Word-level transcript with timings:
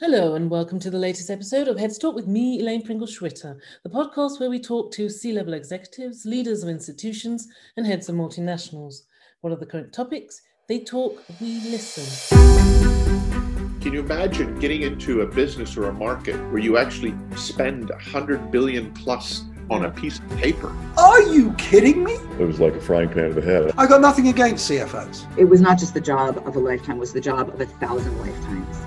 Hello, 0.00 0.34
and 0.34 0.48
welcome 0.48 0.80
to 0.80 0.88
the 0.88 0.98
latest 0.98 1.28
episode 1.28 1.68
of 1.68 1.78
Heads 1.78 1.98
Talk 1.98 2.14
with 2.14 2.26
me, 2.26 2.58
Elaine 2.58 2.80
Pringle 2.80 3.06
Schwitter, 3.06 3.60
the 3.82 3.90
podcast 3.90 4.40
where 4.40 4.48
we 4.48 4.58
talk 4.58 4.90
to 4.92 5.10
C 5.10 5.30
level 5.30 5.52
executives, 5.52 6.24
leaders 6.24 6.62
of 6.62 6.70
institutions, 6.70 7.46
and 7.76 7.84
heads 7.86 8.08
of 8.08 8.14
multinationals. 8.14 9.02
What 9.42 9.52
are 9.52 9.56
the 9.56 9.66
current 9.66 9.92
topics? 9.92 10.40
They 10.68 10.84
talk, 10.84 11.22
we 11.38 11.60
listen. 11.68 12.06
Can 13.82 13.92
you 13.92 14.00
imagine 14.00 14.58
getting 14.58 14.84
into 14.84 15.20
a 15.20 15.26
business 15.26 15.76
or 15.76 15.90
a 15.90 15.92
market 15.92 16.36
where 16.50 16.60
you 16.60 16.78
actually 16.78 17.14
spend 17.36 17.90
100 17.90 18.50
billion 18.50 18.94
plus 18.94 19.44
on 19.68 19.84
a 19.84 19.90
piece 19.90 20.18
of 20.18 20.30
paper? 20.38 20.74
Are 20.96 21.20
you 21.20 21.52
kidding 21.58 22.02
me? 22.02 22.14
It 22.14 22.46
was 22.46 22.58
like 22.58 22.72
a 22.72 22.80
frying 22.80 23.10
pan 23.10 23.34
to 23.34 23.34
the 23.34 23.42
head. 23.42 23.74
I 23.76 23.86
got 23.86 24.00
nothing 24.00 24.28
against 24.28 24.70
CFOs. 24.70 25.26
It 25.36 25.44
was 25.44 25.60
not 25.60 25.78
just 25.78 25.92
the 25.92 26.00
job 26.00 26.42
of 26.48 26.56
a 26.56 26.58
lifetime, 26.58 26.96
it 26.96 27.00
was 27.00 27.12
the 27.12 27.20
job 27.20 27.50
of 27.50 27.60
a 27.60 27.66
thousand 27.66 28.18
lifetimes. 28.18 28.78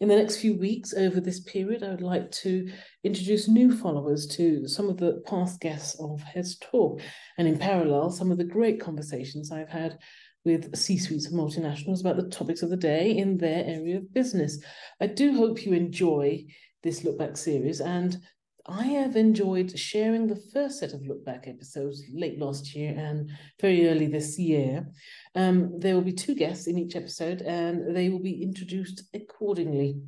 In 0.00 0.08
the 0.08 0.16
next 0.16 0.38
few 0.38 0.58
weeks, 0.58 0.92
over 0.92 1.20
this 1.20 1.40
period, 1.40 1.84
I 1.84 1.90
would 1.90 2.02
like 2.02 2.30
to 2.32 2.68
introduce 3.04 3.48
new 3.48 3.70
followers 3.74 4.26
to 4.28 4.66
some 4.66 4.88
of 4.88 4.96
the 4.96 5.22
past 5.26 5.60
guests 5.60 5.98
of 6.00 6.20
Heads 6.20 6.58
Talk, 6.58 7.00
and 7.38 7.46
in 7.46 7.58
parallel, 7.58 8.10
some 8.10 8.32
of 8.32 8.38
the 8.38 8.44
great 8.44 8.80
conversations 8.80 9.52
I've 9.52 9.68
had 9.68 9.98
with 10.44 10.76
C 10.76 10.98
suites 10.98 11.26
of 11.26 11.32
multinationals 11.32 12.00
about 12.00 12.16
the 12.16 12.28
topics 12.28 12.62
of 12.62 12.70
the 12.70 12.76
day 12.76 13.16
in 13.16 13.38
their 13.38 13.64
area 13.64 13.98
of 13.98 14.12
business. 14.12 14.58
I 15.00 15.06
do 15.06 15.34
hope 15.36 15.64
you 15.64 15.72
enjoy 15.72 16.44
this 16.82 17.04
look 17.04 17.16
back 17.16 17.36
series, 17.36 17.80
and 17.80 18.18
I 18.66 18.84
have 18.84 19.14
enjoyed 19.14 19.78
sharing 19.78 20.26
the 20.26 20.42
first 20.52 20.80
set 20.80 20.94
of 20.94 21.06
look 21.06 21.24
back 21.24 21.46
episodes 21.46 22.02
late 22.12 22.38
last 22.38 22.74
year 22.74 22.94
and 22.96 23.30
very 23.60 23.88
early 23.88 24.06
this 24.06 24.38
year. 24.38 24.86
Um, 25.34 25.78
there 25.78 25.94
will 25.94 26.02
be 26.02 26.12
two 26.12 26.34
guests 26.34 26.66
in 26.66 26.78
each 26.78 26.96
episode, 26.96 27.42
and 27.42 27.94
they 27.94 28.08
will 28.08 28.22
be 28.22 28.42
introduced 28.42 29.04
accordingly. 29.14 30.00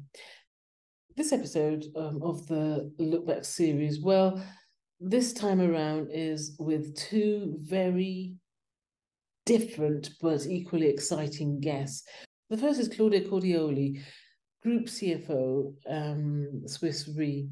This 1.16 1.32
episode 1.32 1.86
um, 1.96 2.22
of 2.22 2.46
the 2.46 2.92
look 2.98 3.26
back 3.26 3.44
series, 3.44 4.00
well, 4.00 4.42
this 5.00 5.32
time 5.32 5.60
around 5.60 6.08
is 6.12 6.56
with 6.58 6.96
two 6.96 7.56
very 7.60 8.34
different 9.44 10.10
but 10.20 10.46
equally 10.46 10.88
exciting 10.88 11.60
guests. 11.60 12.06
The 12.50 12.56
first 12.56 12.80
is 12.80 12.88
Claudia 12.88 13.28
Cordioli, 13.28 14.00
Group 14.62 14.86
CFO, 14.86 15.74
um, 15.88 16.62
Swiss 16.66 17.08
Re 17.16 17.48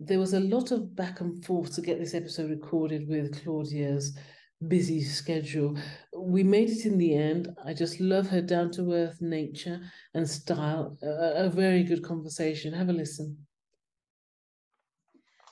there 0.00 0.18
was 0.18 0.34
a 0.34 0.40
lot 0.40 0.70
of 0.70 0.94
back 0.94 1.20
and 1.20 1.44
forth 1.44 1.74
to 1.74 1.80
get 1.80 1.98
this 1.98 2.14
episode 2.14 2.50
recorded 2.50 3.08
with 3.08 3.42
Claudia's 3.42 4.16
busy 4.66 5.02
schedule. 5.02 5.76
We 6.28 6.42
made 6.42 6.68
it 6.68 6.84
in 6.84 6.98
the 6.98 7.14
end. 7.14 7.56
I 7.64 7.72
just 7.72 8.00
love 8.00 8.28
her 8.28 8.42
down 8.42 8.70
to 8.72 8.92
earth 8.92 9.22
nature 9.22 9.80
and 10.12 10.28
style. 10.28 10.98
A, 11.02 11.46
a, 11.46 11.48
very 11.48 11.82
good 11.82 12.02
conversation. 12.02 12.74
Have 12.74 12.90
a 12.90 12.92
listen. 12.92 13.46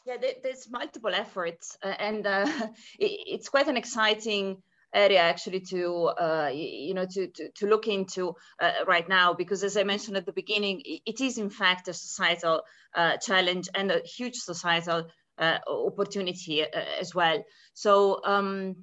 Yeah, 0.04 0.18
there's 0.42 0.68
multiple 0.70 1.14
efforts, 1.14 1.78
uh, 1.82 1.94
and 1.98 2.26
uh, 2.26 2.46
it, 2.98 3.10
it's 3.26 3.48
quite 3.48 3.68
an 3.68 3.78
exciting 3.78 4.62
area 4.92 5.20
actually 5.20 5.60
to 5.60 6.10
uh, 6.20 6.50
you 6.52 6.92
know 6.92 7.06
to, 7.06 7.26
to, 7.28 7.50
to 7.52 7.66
look 7.66 7.88
into 7.88 8.34
uh, 8.60 8.84
right 8.86 9.08
now 9.08 9.32
because 9.32 9.64
as 9.64 9.78
I 9.78 9.82
mentioned 9.82 10.18
at 10.18 10.26
the 10.26 10.32
beginning, 10.32 10.82
it 10.84 11.22
is 11.22 11.38
in 11.38 11.48
fact 11.48 11.88
a 11.88 11.94
societal 11.94 12.60
uh, 12.94 13.16
challenge 13.16 13.70
and 13.74 13.90
a 13.90 14.00
huge 14.00 14.36
societal 14.36 15.08
uh, 15.38 15.58
opportunity 15.66 16.64
uh, 16.64 16.66
as 17.00 17.14
well. 17.14 17.42
So. 17.72 18.20
Um, 18.26 18.76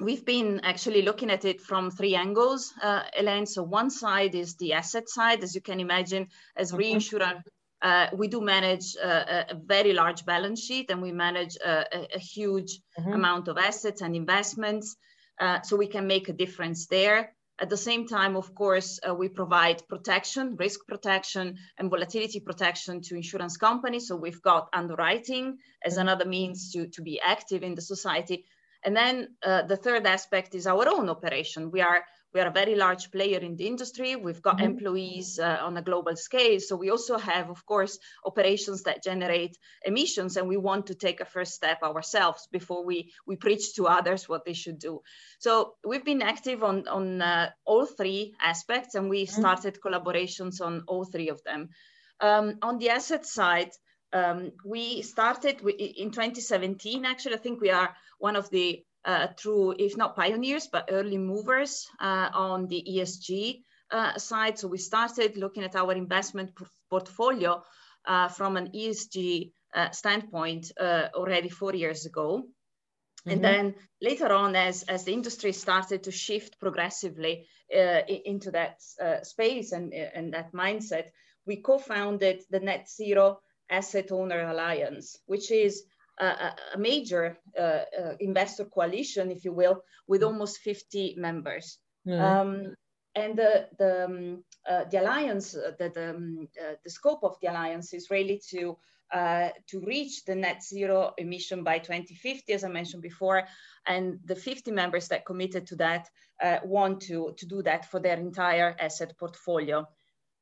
we've 0.00 0.24
been 0.24 0.60
actually 0.64 1.02
looking 1.02 1.30
at 1.30 1.44
it 1.44 1.60
from 1.60 1.90
three 1.90 2.14
angles, 2.14 2.72
uh, 2.82 3.02
Elaine. 3.18 3.46
So 3.46 3.62
one 3.62 3.90
side 3.90 4.34
is 4.34 4.56
the 4.56 4.72
asset 4.72 5.08
side, 5.08 5.42
as 5.42 5.54
you 5.54 5.60
can 5.60 5.80
imagine, 5.80 6.28
as 6.56 6.72
mm-hmm. 6.72 6.80
reinsurer. 6.80 7.42
Uh, 7.82 8.08
we 8.14 8.28
do 8.28 8.40
manage 8.40 8.96
uh, 9.02 9.44
a 9.48 9.54
very 9.54 9.94
large 9.94 10.26
balance 10.26 10.62
sheet 10.62 10.90
and 10.90 11.00
we 11.00 11.12
manage 11.12 11.56
a, 11.64 12.14
a 12.14 12.18
huge 12.18 12.80
mm-hmm. 12.98 13.12
amount 13.12 13.48
of 13.48 13.56
assets 13.56 14.02
and 14.02 14.14
investments. 14.14 14.96
Uh, 15.40 15.62
so 15.62 15.76
we 15.76 15.86
can 15.86 16.06
make 16.06 16.28
a 16.28 16.34
difference 16.34 16.86
there. 16.86 17.32
At 17.58 17.68
the 17.68 17.76
same 17.76 18.06
time, 18.06 18.36
of 18.36 18.54
course, 18.54 19.00
uh, 19.06 19.14
we 19.14 19.28
provide 19.28 19.86
protection, 19.88 20.56
risk 20.56 20.80
protection, 20.88 21.56
and 21.78 21.90
volatility 21.90 22.40
protection 22.40 23.02
to 23.02 23.16
insurance 23.16 23.56
companies. 23.56 24.08
So 24.08 24.16
we've 24.16 24.42
got 24.42 24.68
underwriting 24.72 25.58
as 25.84 25.94
mm-hmm. 25.94 26.02
another 26.02 26.24
means 26.26 26.72
to, 26.72 26.86
to 26.88 27.02
be 27.02 27.20
active 27.20 27.62
in 27.62 27.74
the 27.74 27.82
society. 27.82 28.44
And 28.84 28.96
then 28.96 29.36
uh, 29.42 29.62
the 29.62 29.76
third 29.76 30.06
aspect 30.06 30.54
is 30.54 30.66
our 30.66 30.88
own 30.88 31.08
operation. 31.08 31.70
We 31.70 31.80
are 31.80 32.02
we 32.32 32.40
are 32.40 32.46
a 32.46 32.52
very 32.52 32.76
large 32.76 33.10
player 33.10 33.38
in 33.38 33.56
the 33.56 33.66
industry. 33.66 34.14
We've 34.16 34.42
got 34.42 34.58
mm-hmm. 34.58 34.66
employees 34.66 35.38
uh, 35.38 35.58
on 35.62 35.76
a 35.76 35.82
global 35.82 36.14
scale. 36.16 36.60
So 36.60 36.76
we 36.76 36.90
also 36.90 37.18
have, 37.18 37.50
of 37.50 37.66
course, 37.66 37.98
operations 38.24 38.84
that 38.84 39.02
generate 39.02 39.58
emissions, 39.84 40.36
and 40.36 40.48
we 40.48 40.56
want 40.56 40.86
to 40.86 40.94
take 40.94 41.20
a 41.20 41.24
first 41.24 41.54
step 41.54 41.82
ourselves 41.82 42.46
before 42.52 42.84
we, 42.84 43.12
we 43.26 43.36
preach 43.36 43.74
to 43.74 43.88
others 43.88 44.28
what 44.28 44.44
they 44.44 44.52
should 44.52 44.78
do. 44.78 45.00
So 45.40 45.74
we've 45.84 46.04
been 46.04 46.22
active 46.22 46.62
on, 46.62 46.86
on 46.86 47.20
uh, 47.20 47.50
all 47.64 47.86
three 47.86 48.34
aspects, 48.40 48.94
and 48.94 49.10
we 49.10 49.24
mm-hmm. 49.24 49.40
started 49.40 49.78
collaborations 49.84 50.60
on 50.60 50.84
all 50.86 51.04
three 51.04 51.30
of 51.30 51.42
them. 51.42 51.70
Um, 52.20 52.58
on 52.62 52.78
the 52.78 52.90
asset 52.90 53.26
side, 53.26 53.70
um, 54.12 54.52
we 54.64 55.02
started 55.02 55.60
in 55.62 56.10
2017. 56.10 57.04
Actually, 57.04 57.34
I 57.34 57.38
think 57.38 57.60
we 57.60 57.70
are 57.70 57.94
one 58.18 58.36
of 58.36 58.50
the 58.50 58.84
uh, 59.04 59.28
through, 59.36 59.76
if 59.78 59.96
not 59.96 60.16
pioneers, 60.16 60.66
but 60.66 60.90
early 60.90 61.16
movers 61.16 61.86
uh, 62.00 62.28
on 62.34 62.66
the 62.66 62.84
ESG 62.86 63.62
uh, 63.90 64.18
side. 64.18 64.58
So 64.58 64.68
we 64.68 64.78
started 64.78 65.36
looking 65.36 65.62
at 65.62 65.76
our 65.76 65.92
investment 65.92 66.52
portfolio 66.90 67.62
uh, 68.04 68.28
from 68.28 68.56
an 68.56 68.72
ESG 68.72 69.52
uh, 69.74 69.90
standpoint 69.90 70.72
uh, 70.78 71.08
already 71.14 71.48
four 71.48 71.74
years 71.74 72.04
ago. 72.06 72.44
And 73.26 73.44
then 73.44 73.74
later 74.00 74.32
on, 74.32 74.56
as, 74.56 74.82
as 74.84 75.04
the 75.04 75.12
industry 75.12 75.52
started 75.52 76.04
to 76.04 76.10
shift 76.10 76.58
progressively 76.58 77.46
into 77.70 78.50
that 78.52 78.80
space 79.26 79.72
and, 79.72 79.92
and 79.92 80.32
that 80.32 80.54
mindset, 80.54 81.08
we 81.46 81.56
co-founded 81.56 82.40
the 82.48 82.60
Net 82.60 82.88
Zero 82.88 83.40
Asset 83.70 84.12
Owner 84.12 84.48
Alliance, 84.50 85.18
which 85.26 85.50
is 85.50 85.84
a, 86.20 86.52
a 86.74 86.78
major 86.78 87.38
uh, 87.58 87.62
uh, 87.62 88.14
investor 88.20 88.64
coalition, 88.64 89.30
if 89.30 89.44
you 89.44 89.52
will, 89.52 89.82
with 90.06 90.22
almost 90.22 90.58
50 90.58 91.14
members. 91.16 91.78
Um, 92.24 92.74
and 93.14 93.36
the 93.36 93.68
the, 93.78 94.04
um, 94.04 94.44
uh, 94.68 94.84
the 94.90 95.00
alliance, 95.00 95.56
uh, 95.56 95.72
the 95.78 95.88
the, 95.88 96.10
um, 96.10 96.48
uh, 96.60 96.74
the 96.84 96.90
scope 96.90 97.24
of 97.24 97.36
the 97.40 97.48
alliance 97.48 97.92
is 97.92 98.10
really 98.10 98.40
to 98.50 98.76
uh, 99.12 99.48
to 99.66 99.80
reach 99.80 100.24
the 100.24 100.34
net 100.34 100.62
zero 100.62 101.12
emission 101.18 101.64
by 101.64 101.78
2050, 101.78 102.52
as 102.52 102.62
I 102.62 102.68
mentioned 102.68 103.02
before, 103.02 103.42
and 103.86 104.20
the 104.24 104.36
50 104.36 104.70
members 104.70 105.08
that 105.08 105.26
committed 105.26 105.66
to 105.68 105.76
that 105.76 106.08
want 106.64 107.00
to 107.02 107.34
to 107.36 107.46
do 107.46 107.62
that 107.62 107.90
for 107.90 108.00
their 108.00 108.16
entire 108.16 108.76
asset 108.78 109.18
portfolio. 109.18 109.86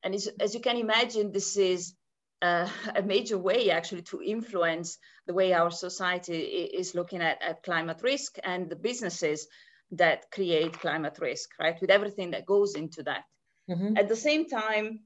And 0.03 0.13
as, 0.13 0.29
as 0.39 0.53
you 0.53 0.61
can 0.61 0.77
imagine, 0.77 1.31
this 1.31 1.57
is 1.57 1.93
uh, 2.41 2.67
a 2.95 3.01
major 3.01 3.37
way 3.37 3.69
actually 3.69 4.01
to 4.03 4.21
influence 4.21 4.97
the 5.27 5.33
way 5.33 5.53
our 5.53 5.71
society 5.71 6.37
is 6.37 6.95
looking 6.95 7.21
at, 7.21 7.41
at 7.41 7.63
climate 7.63 8.01
risk 8.01 8.37
and 8.43 8.69
the 8.69 8.75
businesses 8.75 9.47
that 9.91 10.31
create 10.31 10.79
climate 10.79 11.17
risk, 11.19 11.49
right? 11.59 11.79
With 11.81 11.89
everything 11.89 12.31
that 12.31 12.45
goes 12.45 12.75
into 12.75 13.03
that. 13.03 13.23
Mm-hmm. 13.69 13.97
At 13.97 14.07
the 14.07 14.15
same 14.15 14.47
time, 14.47 15.01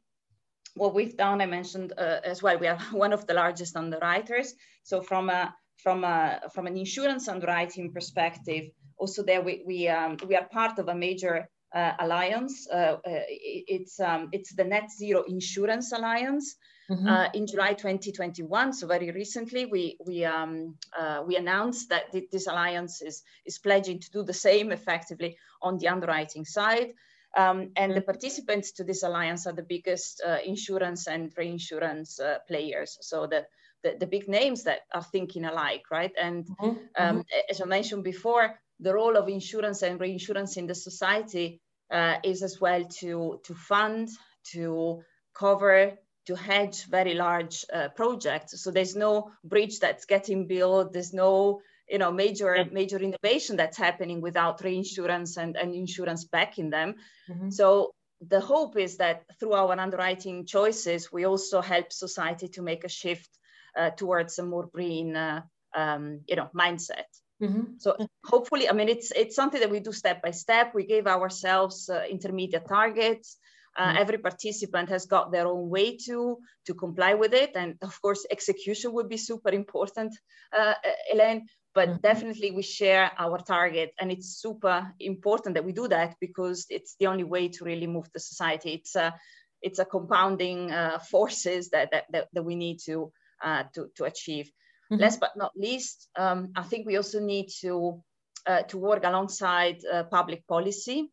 what 0.76 0.94
we've 0.94 1.18
done, 1.18 1.42
I 1.42 1.46
mentioned 1.46 1.94
uh, 1.98 2.20
as 2.24 2.42
well, 2.42 2.58
we 2.58 2.68
are 2.68 2.80
one 2.92 3.14
of 3.14 3.26
the 3.28 3.34
largest 3.34 3.76
underwriters. 3.76 4.54
So 4.84 5.02
from 5.02 5.30
a 5.30 5.54
from 5.78 6.04
a 6.04 6.42
from 6.54 6.68
an 6.68 6.78
insurance 6.78 7.28
underwriting 7.28 7.92
perspective, 7.92 8.66
also 8.98 9.24
there 9.24 9.42
we 9.42 9.64
we 9.66 9.88
um, 9.88 10.18
we 10.28 10.36
are 10.36 10.48
part 10.52 10.80
of 10.80 10.88
a 10.88 10.96
major 10.96 11.48
uh, 11.76 11.94
alliance. 12.00 12.68
Uh, 12.72 12.98
uh 13.06 13.24
it's 13.28 14.00
um, 14.00 14.30
it's 14.32 14.54
the 14.56 14.64
Net 14.64 14.90
Zero 14.92 15.24
Insurance 15.24 15.92
Alliance. 15.92 16.56
Mm-hmm. 16.90 17.08
Uh, 17.08 17.30
in 17.34 17.48
July 17.48 17.74
2021, 17.74 18.74
so 18.74 18.88
very 18.88 19.10
recently, 19.12 19.66
we 19.66 19.98
we 20.06 20.26
um, 20.26 20.76
uh, 20.98 21.24
we 21.26 21.38
announced 21.38 21.90
that 21.90 22.12
th- 22.12 22.30
this 22.30 22.48
alliance 22.48 23.02
is 23.02 23.24
is 23.46 23.58
pledging 23.58 24.00
to 24.00 24.12
do 24.12 24.24
the 24.24 24.34
same 24.34 24.72
effectively 24.72 25.38
on 25.62 25.78
the 25.78 25.88
underwriting 25.88 26.46
side. 26.46 26.94
Um, 27.36 27.72
and 27.76 27.92
mm-hmm. 27.92 27.96
the 27.96 28.02
participants 28.02 28.74
to 28.74 28.84
this 28.84 29.04
alliance 29.04 29.48
are 29.48 29.54
the 29.54 29.64
biggest 29.64 30.22
uh, 30.26 30.38
insurance 30.46 31.08
and 31.08 31.34
reinsurance 31.36 32.20
uh, 32.20 32.38
players. 32.48 32.98
So 33.02 33.26
the, 33.26 33.48
the, 33.82 33.96
the 34.00 34.06
big 34.06 34.28
names 34.28 34.64
that 34.64 34.82
are 34.94 35.04
thinking 35.04 35.46
alike, 35.46 35.86
right? 35.90 36.12
And 36.22 36.46
mm-hmm. 36.46 36.66
Um, 36.66 36.78
mm-hmm. 36.96 37.22
as 37.50 37.60
I 37.60 37.66
mentioned 37.66 38.04
before, 38.04 38.60
the 38.80 38.94
role 38.94 39.18
of 39.18 39.30
insurance 39.30 39.82
and 39.82 40.00
reinsurance 40.00 40.58
in 40.58 40.68
the 40.68 40.76
society 40.76 41.60
uh, 41.92 42.18
is 42.24 42.44
as 42.44 42.60
well 42.62 42.84
to 43.00 43.40
to 43.44 43.54
fund, 43.56 44.10
to 44.52 45.02
cover 45.34 45.98
to 46.26 46.36
hedge 46.36 46.86
very 46.86 47.14
large 47.14 47.66
uh, 47.74 47.90
projects. 47.90 48.62
So 48.62 48.72
there's 48.72 48.96
no 48.96 49.32
bridge 49.44 49.80
that's 49.80 50.06
getting 50.06 50.48
built. 50.48 50.94
There's 50.94 51.14
no 51.14 51.62
you 51.90 51.98
know 51.98 52.12
major 52.12 52.66
major 52.72 52.98
innovation 52.98 53.56
that's 53.58 53.78
happening 53.78 54.22
without 54.22 54.64
reinsurance 54.64 55.38
and, 55.38 55.56
and 55.56 55.76
insurance 55.76 56.24
backing 56.26 56.70
them 56.70 56.96
mm-hmm. 57.30 57.50
so 57.50 57.94
the 58.30 58.40
hope 58.40 58.78
is 58.78 58.98
that 58.98 59.24
through 59.40 59.54
our 59.54 59.78
underwriting 59.80 60.46
choices 60.46 61.12
we 61.12 61.26
also 61.26 61.62
help 61.62 61.92
society 61.92 62.48
to 62.48 62.62
make 62.62 62.84
a 62.84 62.90
shift 62.90 63.30
uh, 63.78 63.90
towards 63.90 64.40
a 64.40 64.44
more 64.44 64.68
green 64.68 65.16
uh, 65.16 65.42
um, 65.76 66.22
you 66.28 66.36
know 66.36 66.50
mindset 66.56 67.10
mm-hmm. 67.42 67.74
so 67.78 67.98
hopefully 68.24 68.70
i 68.70 68.74
mean 68.74 68.88
it's 68.88 69.12
it's 69.12 69.36
something 69.36 69.60
that 69.60 69.72
we 69.72 69.80
do 69.80 69.92
step 69.92 70.22
by 70.22 70.32
step 70.32 70.74
we 70.74 70.86
gave 70.86 71.06
ourselves 71.06 71.90
uh, 71.90 72.04
intermediate 72.10 72.68
targets 72.68 73.38
uh, 73.76 73.88
mm-hmm. 73.88 73.98
Every 73.98 74.18
participant 74.20 74.90
has 74.90 75.06
got 75.06 75.32
their 75.32 75.48
own 75.48 75.70
way 75.70 75.98
to 76.06 76.38
to 76.66 76.74
comply 76.74 77.16
with 77.16 77.34
it, 77.34 77.52
and 77.56 77.76
of 77.82 78.00
course, 78.02 78.26
execution 78.30 78.94
would 78.94 79.10
be 79.10 79.18
super 79.18 79.50
important, 79.50 80.16
uh, 80.58 80.74
Elaine. 81.12 81.48
But 81.74 81.90
mm-hmm. 81.90 82.02
definitely, 82.02 82.52
we 82.52 82.62
share 82.62 83.12
our 83.18 83.40
target, 83.40 83.94
and 84.00 84.12
it's 84.12 84.40
super 84.40 84.94
important 85.00 85.56
that 85.56 85.66
we 85.66 85.72
do 85.72 85.88
that 85.88 86.16
because 86.20 86.68
it's 86.70 86.96
the 87.00 87.08
only 87.08 87.24
way 87.24 87.48
to 87.50 87.66
really 87.66 87.88
move 87.88 88.08
the 88.14 88.20
society. 88.20 88.74
It's 88.74 88.96
a 88.96 89.14
it's 89.62 89.80
a 89.80 89.86
compounding 89.86 90.72
uh, 90.72 91.00
forces 91.00 91.70
that, 91.70 91.90
that, 91.92 92.04
that 92.12 92.28
that 92.34 92.44
we 92.44 92.56
need 92.56 92.78
to 92.86 93.12
uh, 93.44 93.64
to 93.74 93.90
to 93.96 94.04
achieve. 94.04 94.52
Mm-hmm. 94.92 95.02
Last 95.02 95.20
but 95.20 95.36
not 95.36 95.52
least, 95.56 96.10
um, 96.16 96.52
I 96.56 96.62
think 96.62 96.86
we 96.86 96.98
also 96.98 97.20
need 97.20 97.50
to 97.62 98.04
uh, 98.46 98.62
to 98.64 98.78
work 98.78 99.04
alongside 99.04 99.78
uh, 99.92 100.04
public 100.04 100.46
policy. 100.48 101.10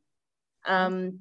Um, 0.67 1.21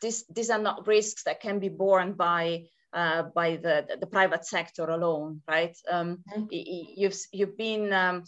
this, 0.00 0.24
these 0.34 0.50
are 0.50 0.58
not 0.58 0.86
risks 0.86 1.24
that 1.24 1.40
can 1.40 1.58
be 1.58 1.68
borne 1.68 2.12
by 2.12 2.64
uh, 2.92 3.22
by 3.34 3.56
the, 3.56 3.86
the 4.00 4.06
private 4.06 4.44
sector 4.44 4.84
alone, 4.84 5.42
right? 5.48 5.76
Um, 5.88 6.18
mm-hmm. 6.36 6.46
You've 6.50 7.16
you've 7.32 7.56
been, 7.56 7.92
um, 7.92 8.24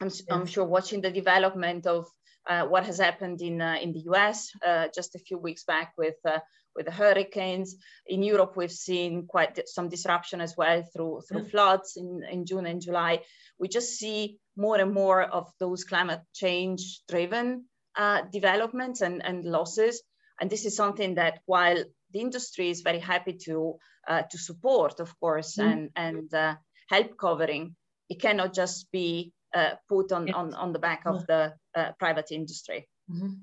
I'm, 0.00 0.08
yes. 0.08 0.22
I'm, 0.30 0.46
sure, 0.46 0.66
watching 0.66 1.00
the 1.00 1.10
development 1.10 1.86
of 1.86 2.06
uh, 2.46 2.64
what 2.64 2.84
has 2.84 2.98
happened 2.98 3.40
in 3.40 3.60
uh, 3.60 3.76
in 3.80 3.92
the 3.92 4.00
U.S. 4.00 4.50
Uh, 4.66 4.88
just 4.94 5.14
a 5.14 5.18
few 5.18 5.38
weeks 5.38 5.64
back 5.64 5.92
with 5.96 6.16
uh, 6.26 6.40
with 6.76 6.86
the 6.86 6.92
hurricanes. 6.92 7.76
In 8.06 8.22
Europe, 8.22 8.56
we've 8.56 8.70
seen 8.70 9.26
quite 9.26 9.58
some 9.68 9.88
disruption 9.88 10.40
as 10.40 10.54
well 10.56 10.82
through 10.94 11.22
through 11.28 11.40
mm-hmm. 11.40 11.50
floods 11.50 11.96
in, 11.96 12.22
in 12.30 12.44
June 12.44 12.66
and 12.66 12.82
July. 12.82 13.22
We 13.58 13.68
just 13.68 13.96
see 13.96 14.38
more 14.56 14.76
and 14.76 14.92
more 14.92 15.22
of 15.22 15.50
those 15.58 15.84
climate 15.84 16.20
change 16.34 17.00
driven 17.08 17.64
uh, 17.96 18.22
developments 18.32 19.00
and, 19.00 19.24
and 19.24 19.44
losses 19.44 20.02
and 20.40 20.50
this 20.50 20.64
is 20.64 20.76
something 20.76 21.14
that 21.16 21.40
while 21.46 21.82
the 22.12 22.20
industry 22.20 22.70
is 22.70 22.82
very 22.82 23.00
happy 23.00 23.34
to 23.44 23.78
uh, 24.08 24.22
to 24.30 24.38
support, 24.38 25.00
of 25.00 25.18
course, 25.20 25.56
mm. 25.56 25.70
and 25.70 25.90
and 25.96 26.34
uh, 26.34 26.54
help 26.88 27.16
covering, 27.18 27.76
it 28.08 28.20
cannot 28.20 28.54
just 28.54 28.90
be 28.92 29.32
uh, 29.54 29.72
put 29.88 30.12
on, 30.12 30.32
on 30.32 30.54
on 30.54 30.72
the 30.72 30.78
back 30.78 31.02
of 31.06 31.26
the 31.26 31.54
uh, 31.74 31.92
private 31.98 32.32
industry. 32.32 32.88
Mm-hmm. 33.10 33.34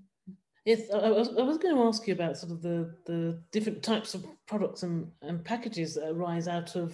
Yes, 0.66 0.90
I 0.92 1.12
was, 1.12 1.30
I 1.30 1.44
was 1.44 1.60
going 1.60 1.76
to 1.76 1.84
ask 1.84 2.08
you 2.08 2.16
about 2.16 2.38
sort 2.38 2.52
of 2.52 2.64
the, 2.64 2.92
the 3.06 3.40
different 3.52 3.84
types 3.84 4.16
of 4.16 4.26
products 4.48 4.82
and, 4.82 5.12
and 5.22 5.46
packages 5.46 5.94
that 5.94 6.10
arise 6.10 6.48
out 6.48 6.76
of 6.76 6.92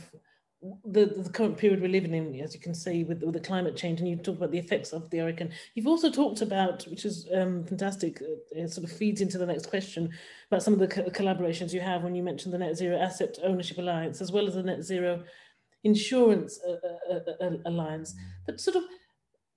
the, 0.86 1.06
the 1.06 1.30
current 1.30 1.58
period 1.58 1.82
we're 1.82 1.88
living 1.88 2.14
in, 2.14 2.40
as 2.40 2.54
you 2.54 2.60
can 2.60 2.76
see, 2.76 3.04
with, 3.04 3.24
with 3.24 3.34
the 3.34 3.40
climate 3.40 3.76
change, 3.76 4.00
and 4.00 4.08
you 4.08 4.16
talk 4.16 4.38
about 4.38 4.52
the 4.52 4.60
effects 4.60 4.94
of 4.94 5.10
the 5.10 5.18
hurricane. 5.18 5.52
You've 5.74 5.88
also 5.88 6.12
talked 6.12 6.42
about, 6.42 6.84
which 6.84 7.04
is 7.04 7.28
um, 7.34 7.64
fantastic, 7.66 8.22
uh, 8.22 8.36
it 8.52 8.72
sort 8.72 8.90
of 8.90 8.96
feeds 8.96 9.22
into 9.22 9.38
the 9.40 9.46
next 9.46 9.68
question, 9.68 10.12
about 10.50 10.62
some 10.62 10.74
of 10.74 10.80
the 10.80 10.88
co- 10.88 11.10
collaborations 11.10 11.74
you 11.74 11.80
have 11.80 12.04
when 12.04 12.14
you 12.14 12.22
mentioned 12.22 12.54
the 12.54 12.60
Net 12.60 12.78
Zero 12.78 12.98
Asset 12.98 13.40
Ownership 13.44 13.80
Alliance, 13.80 14.22
as 14.22 14.32
well 14.32 14.48
as 14.48 14.54
the 14.54 14.64
Net 14.64 14.84
Zero 14.84 15.24
Insurance 15.84 16.60
uh, 16.68 16.74
uh, 17.12 17.20
uh, 17.42 17.44
uh 17.44 17.58
Alliance. 17.66 18.14
But 18.46 18.62
sort 18.62 18.78
of, 18.78 18.84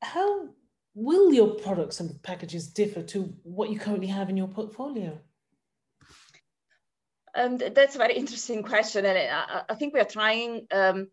how 0.01 0.49
will 0.95 1.35
your 1.35 1.55
products 1.55 2.01
and 2.01 2.23
packages 2.23 2.69
differ 2.69 3.03
to 3.03 3.35
what 3.43 3.69
you 3.69 3.79
currently 3.79 4.07
have 4.07 4.31
in 4.31 4.37
your 4.39 4.49
portfolio? 4.49 5.19
Um, 7.35 7.59
that's 7.59 7.95
a 7.95 7.99
very 7.99 8.15
interesting 8.15 8.63
question, 8.63 9.05
and 9.05 9.19
I, 9.19 9.63
I 9.69 9.75
think 9.75 9.95
we 9.95 10.01
are 10.01 10.05
trying 10.05 10.67
um, 10.73 11.09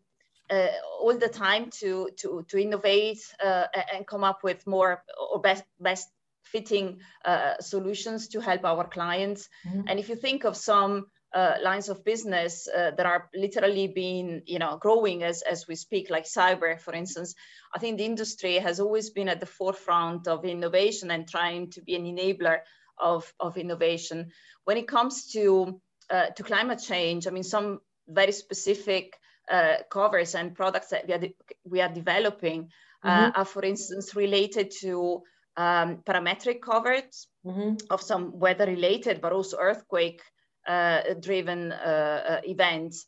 uh, 0.49 0.67
all 0.99 1.17
the 1.17 1.29
time 1.29 1.69
to 1.79 2.09
to 2.17 2.45
to 2.49 2.57
innovate 2.57 3.21
uh, 3.43 3.65
and 3.93 4.05
come 4.05 4.23
up 4.23 4.43
with 4.43 4.67
more 4.67 5.03
or 5.31 5.39
best 5.39 5.63
best 5.79 6.09
fitting 6.43 6.99
uh, 7.25 7.55
solutions 7.59 8.27
to 8.29 8.41
help 8.41 8.65
our 8.65 8.87
clients. 8.87 9.47
Mm-hmm. 9.67 9.87
And 9.87 9.99
if 9.99 10.09
you 10.09 10.15
think 10.15 10.43
of 10.43 10.57
some 10.57 11.05
uh, 11.33 11.55
lines 11.63 11.87
of 11.89 12.03
business 12.03 12.67
uh, 12.67 12.91
that 12.91 13.05
are 13.05 13.29
literally 13.33 13.87
being 13.87 14.41
you 14.45 14.59
know 14.59 14.77
growing 14.77 15.23
as 15.23 15.41
as 15.43 15.67
we 15.67 15.75
speak 15.75 16.09
like 16.09 16.25
cyber 16.25 16.77
for 16.77 16.93
instance 16.93 17.35
i 17.73 17.79
think 17.79 17.97
the 17.97 18.05
industry 18.05 18.55
has 18.55 18.81
always 18.81 19.11
been 19.11 19.29
at 19.29 19.39
the 19.39 19.45
forefront 19.45 20.27
of 20.27 20.43
innovation 20.43 21.09
and 21.09 21.29
trying 21.29 21.69
to 21.69 21.81
be 21.81 21.95
an 21.95 22.03
enabler 22.03 22.59
of 22.97 23.33
of 23.39 23.57
innovation 23.57 24.29
when 24.65 24.75
it 24.75 24.89
comes 24.89 25.31
to 25.31 25.79
uh, 26.11 26.27
to 26.35 26.43
climate 26.43 26.81
change, 26.85 27.27
I 27.27 27.29
mean, 27.29 27.43
some 27.43 27.79
very 28.07 28.31
specific 28.31 29.17
uh, 29.49 29.77
covers 29.89 30.35
and 30.35 30.55
products 30.55 30.89
that 30.89 31.07
we 31.07 31.13
are, 31.13 31.21
we 31.63 31.81
are 31.81 31.93
developing 31.93 32.69
uh, 33.03 33.09
mm-hmm. 33.09 33.41
are, 33.41 33.45
for 33.45 33.63
instance, 33.63 34.15
related 34.15 34.71
to 34.81 35.23
um, 35.57 35.97
parametric 36.05 36.61
covers 36.61 37.27
mm-hmm. 37.45 37.75
of 37.89 38.01
some 38.01 38.39
weather 38.39 38.65
related, 38.65 39.21
but 39.21 39.33
also 39.33 39.57
earthquake 39.57 40.21
uh, 40.67 41.01
driven 41.19 41.71
uh, 41.71 42.41
events. 42.43 43.05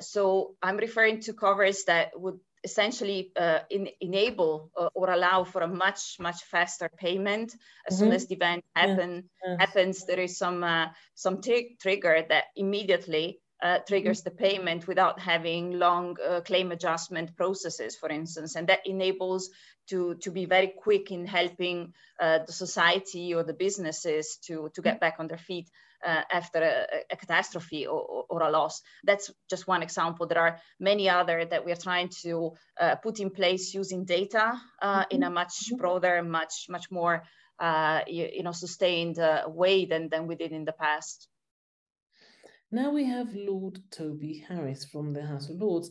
so 0.00 0.54
I'm 0.62 0.76
referring 0.76 1.20
to 1.22 1.34
covers 1.34 1.84
that 1.84 2.18
would 2.18 2.38
essentially 2.64 3.32
uh, 3.36 3.60
in, 3.70 3.88
enable 4.00 4.70
uh, 4.76 4.88
or 4.94 5.10
allow 5.10 5.44
for 5.44 5.62
a 5.62 5.68
much 5.68 6.16
much 6.18 6.42
faster 6.44 6.90
payment 6.96 7.54
as 7.86 7.94
mm-hmm. 7.94 8.04
soon 8.04 8.12
as 8.12 8.26
the 8.26 8.34
event 8.34 8.64
happen, 8.74 9.24
yeah. 9.44 9.56
happens 9.58 10.04
there 10.06 10.20
is 10.20 10.36
some 10.36 10.62
uh, 10.62 10.86
some 11.14 11.40
t- 11.40 11.76
trigger 11.80 12.24
that 12.28 12.44
immediately 12.56 13.40
uh, 13.62 13.78
triggers 13.86 14.20
mm-hmm. 14.20 14.36
the 14.36 14.42
payment 14.42 14.86
without 14.86 15.20
having 15.20 15.78
long 15.78 16.16
uh, 16.26 16.40
claim 16.40 16.72
adjustment 16.72 17.36
processes 17.36 17.96
for 17.96 18.08
instance 18.08 18.56
and 18.56 18.68
that 18.68 18.86
enables 18.86 19.50
to, 19.88 20.14
to 20.22 20.30
be 20.30 20.44
very 20.44 20.68
quick 20.68 21.10
in 21.10 21.26
helping 21.26 21.92
uh, 22.20 22.38
the 22.46 22.52
society 22.52 23.34
or 23.34 23.42
the 23.42 23.52
businesses 23.52 24.38
to, 24.44 24.70
to 24.74 24.82
get 24.82 24.94
mm-hmm. 24.94 25.00
back 25.00 25.16
on 25.18 25.26
their 25.26 25.38
feet 25.38 25.68
uh, 26.06 26.22
after 26.32 26.60
a, 26.60 26.86
a 27.10 27.16
catastrophe 27.16 27.86
or, 27.86 28.24
or, 28.28 28.42
a 28.42 28.50
loss. 28.50 28.82
That's 29.04 29.30
just 29.48 29.66
one 29.66 29.82
example. 29.82 30.26
There 30.26 30.40
are 30.40 30.58
many 30.78 31.08
other 31.08 31.44
that 31.44 31.64
we 31.64 31.72
are 31.72 31.76
trying 31.76 32.10
to 32.22 32.52
uh, 32.80 32.96
put 32.96 33.20
in 33.20 33.30
place 33.30 33.74
using 33.74 34.04
data 34.04 34.60
uh, 34.82 35.04
in 35.10 35.22
a 35.22 35.26
mm-hmm. 35.26 35.34
much 35.34 35.54
mm-hmm. 35.66 35.76
broader, 35.76 36.22
much 36.22 36.66
much 36.68 36.90
more 36.90 37.22
uh, 37.58 38.00
you, 38.06 38.28
you, 38.32 38.42
know 38.42 38.52
sustained 38.52 39.18
uh, 39.18 39.44
way 39.46 39.84
than 39.84 40.08
than 40.08 40.26
we 40.26 40.36
did 40.36 40.52
in 40.52 40.64
the 40.64 40.72
past. 40.72 41.28
Now 42.72 42.90
we 42.90 43.04
have 43.04 43.34
Lord 43.34 43.80
Toby 43.90 44.44
Harris 44.48 44.84
from 44.84 45.12
the 45.12 45.26
House 45.26 45.48
of 45.48 45.56
Lords, 45.56 45.90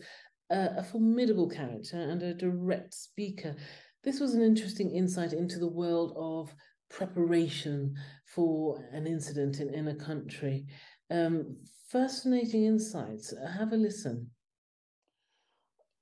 uh, 0.49 0.69
a 0.77 0.83
formidable 0.83 1.49
character 1.49 1.97
and 1.97 2.23
a 2.23 2.33
direct 2.33 2.93
speaker. 2.93 3.55
This 4.03 4.19
was 4.19 4.33
an 4.33 4.41
interesting 4.41 4.95
insight 4.95 5.33
into 5.33 5.59
the 5.59 5.67
world 5.67 6.13
of 6.15 6.55
preparation 6.89 7.95
for 8.25 8.83
an 8.91 9.07
incident 9.07 9.59
in, 9.59 9.73
in 9.73 9.87
a 9.89 9.95
country. 9.95 10.65
Um, 11.11 11.57
fascinating 11.91 12.65
insights. 12.65 13.33
Have 13.57 13.73
a 13.73 13.77
listen. 13.77 14.29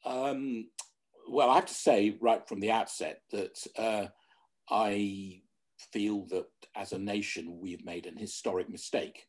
Um, 0.05 0.69
well, 1.29 1.49
I 1.49 1.55
have 1.55 1.65
to 1.65 1.73
say 1.73 2.17
right 2.21 2.47
from 2.47 2.59
the 2.59 2.71
outset 2.71 3.21
that 3.31 3.57
uh, 3.77 4.07
I 4.69 5.41
feel 5.91 6.25
that 6.27 6.45
as 6.75 6.93
a 6.93 6.99
nation 6.99 7.59
we've 7.59 7.85
made 7.85 8.05
an 8.05 8.17
historic 8.17 8.69
mistake 8.69 9.27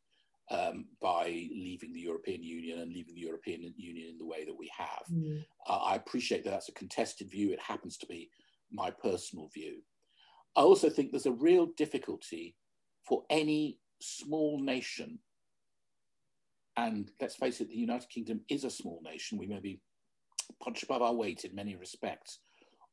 um, 0.50 0.86
by 1.00 1.48
leaving 1.52 1.92
the 1.92 2.00
European 2.00 2.42
Union 2.42 2.80
and 2.80 2.92
leaving 2.92 3.14
the 3.14 3.20
European 3.20 3.74
Union 3.76 4.08
in 4.10 4.18
the 4.18 4.26
way 4.26 4.44
that 4.44 4.56
we 4.56 4.70
have. 4.76 5.04
Mm. 5.12 5.44
Uh, 5.68 5.76
I 5.76 5.96
appreciate 5.96 6.44
that 6.44 6.50
that's 6.50 6.68
a 6.68 6.72
contested 6.72 7.30
view. 7.30 7.52
It 7.52 7.60
happens 7.60 7.98
to 7.98 8.06
be 8.06 8.30
my 8.72 8.90
personal 8.90 9.48
view. 9.52 9.82
I 10.56 10.62
also 10.62 10.90
think 10.90 11.10
there's 11.10 11.26
a 11.26 11.32
real 11.32 11.66
difficulty 11.76 12.56
for 13.06 13.24
any 13.30 13.78
small 14.00 14.60
nation, 14.60 15.18
and 16.76 17.10
let's 17.20 17.36
face 17.36 17.60
it, 17.60 17.68
the 17.68 17.76
United 17.76 18.08
Kingdom 18.08 18.40
is 18.48 18.64
a 18.64 18.70
small 18.70 19.00
nation. 19.04 19.38
We 19.38 19.46
may 19.46 19.60
be 19.60 19.80
punched 20.62 20.84
above 20.84 21.02
our 21.02 21.14
weight 21.14 21.44
in 21.44 21.54
many 21.54 21.76
respects, 21.76 22.40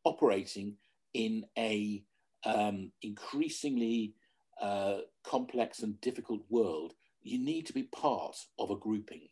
operating 0.03 0.77
in 1.13 1.45
a 1.57 2.03
um, 2.45 2.91
increasingly 3.01 4.13
uh, 4.61 4.99
complex 5.25 5.79
and 5.79 5.99
difficult 6.01 6.41
world. 6.49 6.93
You 7.23 7.39
need 7.39 7.65
to 7.67 7.73
be 7.73 7.83
part 7.83 8.35
of 8.59 8.69
a 8.69 8.75
grouping, 8.75 9.27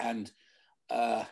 and 0.00 0.30
uh, 0.90 1.24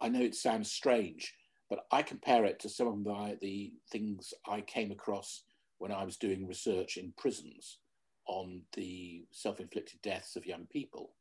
I 0.00 0.08
know 0.08 0.20
it 0.20 0.34
sounds 0.34 0.72
strange, 0.72 1.32
but 1.68 1.86
I 1.90 2.02
compare 2.02 2.44
it 2.44 2.60
to 2.60 2.68
some 2.68 2.86
of 2.86 3.04
the, 3.04 3.38
the 3.40 3.72
things 3.90 4.32
I 4.48 4.60
came 4.60 4.90
across 4.92 5.42
when 5.78 5.92
I 5.92 6.04
was 6.04 6.16
doing 6.16 6.46
research 6.46 6.96
in 6.96 7.12
prisons 7.16 7.78
on 8.26 8.62
the 8.74 9.24
self 9.30 9.60
inflicted 9.60 10.00
deaths 10.02 10.36
of 10.36 10.46
young 10.46 10.66
people 10.66 11.12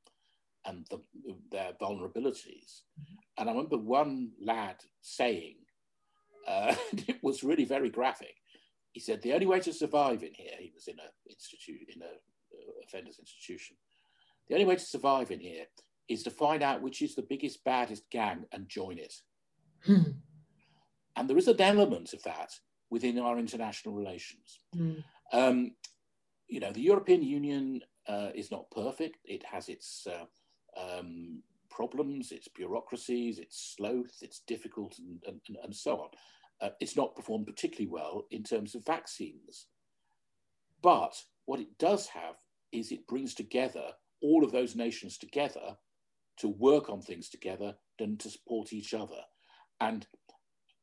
and 0.66 0.86
the, 0.90 1.00
their 1.52 1.74
vulnerabilities. 1.82 2.82
Mm-hmm. 3.00 3.16
And 3.38 3.50
I 3.50 3.54
remember 3.54 3.78
one 3.78 4.32
lad 4.42 4.78
saying, 5.02 5.56
uh, 6.48 6.76
it 6.92 7.18
was 7.24 7.44
really 7.44 7.66
very 7.66 7.90
graphic. 7.90 8.36
He 8.92 9.00
said 9.00 9.22
the 9.22 9.34
only 9.34 9.46
way 9.46 9.60
to 9.62 9.74
survive 9.74 10.24
in 10.24 10.34
here, 10.34 10.54
he 10.60 10.72
was 10.74 10.88
in 10.88 10.96
a 11.00 11.30
institute 11.30 11.90
in 11.94 12.02
a 12.02 12.06
uh, 12.06 12.72
offenders 12.86 13.20
institution. 13.20 13.76
The 14.48 14.56
only 14.56 14.66
way 14.66 14.76
to 14.76 14.82
survive 14.82 15.32
in 15.32 15.40
here 15.40 15.66
is 16.08 16.24
to 16.24 16.30
find 16.30 16.62
out 16.62 16.82
which 16.82 17.02
is 17.02 17.16
the 17.16 17.24
biggest, 17.24 17.64
baddest 17.64 18.10
gang 18.12 18.46
and 18.52 18.70
join 18.70 19.00
it. 19.00 19.14
And 21.16 21.30
there 21.30 21.38
is 21.38 21.48
an 21.48 21.62
element 21.62 22.14
of 22.14 22.24
that 22.24 22.52
within 22.90 23.20
our 23.20 23.40
international 23.40 23.96
relations. 23.96 24.60
Hmm. 24.76 24.94
Um, 25.32 25.72
you 26.48 26.60
know, 26.60 26.72
the 26.72 26.82
European 26.82 27.24
Union 27.24 27.82
uh, 28.08 28.30
is 28.36 28.52
not 28.52 28.70
perfect. 28.72 29.18
It 29.26 29.44
has 29.44 29.70
its 29.70 30.08
uh, 30.08 30.26
um, 30.80 31.42
problems, 31.70 32.32
its 32.32 32.48
bureaucracies, 32.48 33.40
its 33.40 33.76
sloth, 33.76 34.22
its 34.22 34.42
difficult, 34.48 34.98
and, 35.00 35.22
and, 35.28 35.58
and 35.64 35.76
so 35.76 35.98
on. 36.02 36.10
Uh, 36.62 36.70
it's 36.80 36.96
not 36.96 37.16
performed 37.16 37.48
particularly 37.48 37.92
well 37.92 38.26
in 38.32 38.44
terms 38.44 38.76
of 38.76 38.86
vaccines. 38.86 39.68
But 40.82 41.22
what 41.46 41.60
it 41.60 41.78
does 41.80 42.08
have 42.08 42.36
is 42.72 42.92
it 42.92 43.08
brings 43.08 43.34
together 43.34 43.88
all 44.22 44.44
of 44.44 44.52
those 44.52 44.76
nations 44.76 45.18
together 45.18 45.78
to 46.38 46.48
work 46.48 46.90
on 46.90 47.02
things 47.02 47.30
together 47.30 47.76
and 48.00 48.20
to 48.20 48.30
support 48.30 48.74
each 48.74 48.94
other. 48.94 49.22
And 49.80 50.06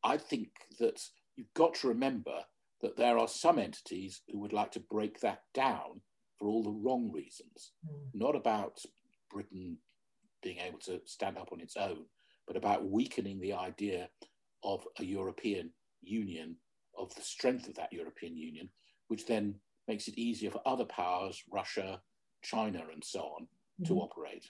I 0.05 0.17
think 0.17 0.49
that 0.79 1.01
you've 1.37 1.53
got 1.55 1.75
to 1.75 1.89
remember 1.89 2.41
that 2.81 2.97
there 2.97 3.19
are 3.19 3.29
some 3.29 3.59
entities 3.59 4.23
who 4.31 4.41
would 4.41 4.53
like 4.53 4.73
to 4.73 4.81
break 4.81 5.21
that 5.21 5.43
down 5.55 6.01
for 6.39 6.49
all 6.49 6.63
the 6.63 6.71
wrong 6.71 7.11
reasons, 7.13 7.73
mm. 7.89 8.01
not 8.13 8.35
about 8.35 8.81
Britain 9.31 9.79
being 10.43 10.59
able 10.59 10.81
to 10.81 11.01
stand 11.05 11.39
up 11.39 11.51
on 11.53 11.61
its 11.61 11.77
own, 11.77 12.05
but 12.47 12.57
about 12.57 12.91
weakening 12.91 13.41
the 13.41 13.53
idea 13.53 14.09
of 14.65 14.85
a 14.99 15.05
European 15.05 15.71
Union, 16.03 16.57
of 16.99 17.15
the 17.15 17.23
strength 17.23 17.69
of 17.69 17.75
that 17.75 17.93
European 17.93 18.37
Union, 18.37 18.69
which 19.09 19.27
then 19.27 19.55
makes 19.87 20.09
it 20.09 20.19
easier 20.19 20.51
for 20.51 20.61
other 20.67 20.85
powers, 20.85 21.43
Russia, 21.51 22.01
China, 22.43 22.83
and 22.93 23.05
so 23.05 23.21
on, 23.21 23.43
mm-hmm. 23.43 23.85
to 23.85 24.01
operate. 24.01 24.47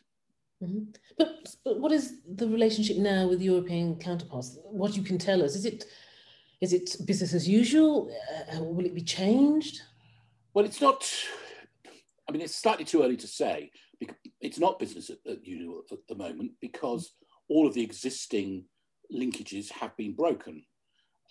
Mm-hmm. 0.63 0.85
But, 1.19 1.55
but 1.65 1.81
what 1.81 1.93
is 1.93 2.21
the 2.37 2.49
relationship 2.49 2.97
now 2.99 3.29
with 3.29 3.43
European 3.43 3.97
counterparts? 3.97 4.59
What 4.65 4.97
you 4.97 5.03
can 5.03 5.19
tell 5.19 5.43
us 5.43 5.57
is 5.57 5.65
it 5.65 5.85
is 6.61 6.73
it 6.73 6.97
business 7.05 7.35
as 7.35 7.49
usual? 7.49 8.15
Uh, 8.55 8.63
will 8.63 8.87
it 8.87 8.95
be 8.95 9.03
changed? 9.03 9.83
Well, 10.55 10.65
it's 10.65 10.81
not. 10.81 11.05
I 12.29 12.33
mean, 12.33 12.41
it's 12.41 12.55
slightly 12.55 12.85
too 12.85 13.03
early 13.03 13.17
to 13.17 13.27
say. 13.27 13.73
It's 14.41 14.61
not 14.61 14.79
business 14.79 15.11
as 15.11 15.39
usual 15.43 15.83
at 15.91 15.99
the 16.09 16.15
moment 16.15 16.53
because 16.61 17.15
all 17.49 17.67
of 17.67 17.75
the 17.75 17.83
existing 17.83 18.65
linkages 19.13 19.71
have 19.73 19.97
been 19.97 20.15
broken. 20.15 20.65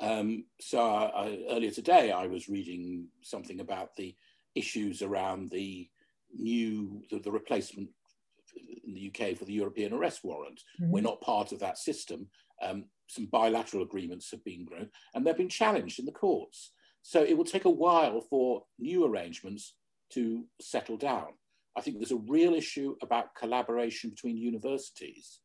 Um, 0.02 0.46
so 0.60 0.80
I, 0.82 1.06
I, 1.06 1.40
earlier 1.50 1.72
today, 1.72 2.12
I 2.12 2.28
was 2.28 2.50
reading 2.50 3.08
something 3.22 3.62
about 3.62 3.96
the 3.96 4.16
issues 4.56 5.02
around 5.02 5.52
the 5.52 5.90
new 6.38 7.04
the, 7.10 7.20
the 7.20 7.32
replacement 7.32 7.90
in 8.86 8.94
the 8.94 9.12
UK 9.14 9.38
for 9.38 9.46
the 9.46 9.54
European 9.54 9.94
arrest 9.94 10.22
warrant. 10.24 10.62
Mm-hmm. 10.82 10.92
We're 10.92 11.02
not 11.02 11.22
part 11.22 11.52
of 11.52 11.60
that 11.60 11.78
system. 11.78 12.28
Um, 12.62 12.86
some 13.08 13.26
bilateral 13.26 13.84
agreements 13.84 14.32
have 14.32 14.44
been 14.44 14.66
grown 14.66 14.90
and 15.14 15.26
they've 15.26 15.38
been 15.38 15.50
challenged 15.50 16.00
in 16.00 16.06
the 16.06 16.12
courts. 16.12 16.72
So 17.02 17.24
it 17.24 17.36
will 17.36 17.46
take 17.46 17.66
a 17.66 17.70
while 17.70 18.22
for 18.22 18.64
new 18.80 19.06
arrangements 19.06 19.76
to 20.14 20.46
settle 20.62 20.98
down. 20.98 21.28
I 21.76 21.82
think 21.82 21.98
there's 21.98 22.12
a 22.12 22.18
real 22.28 22.54
issue 22.54 22.96
about 23.02 23.36
collaboration 23.36 24.10
between 24.10 24.38
universities 24.38 25.40